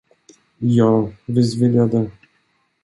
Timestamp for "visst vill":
1.27-1.73